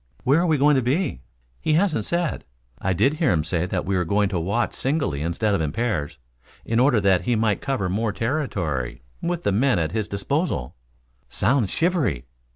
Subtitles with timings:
[0.23, 1.21] "Where are we going to be?"
[1.61, 2.43] "He hasn't said.
[2.79, 5.71] I did hear him say that we were going to watch singly instead of in
[5.71, 6.17] pairs,
[6.65, 10.73] in order that he might cover more territory with the men at his disposal."
[11.29, 12.25] "Sounds shivery."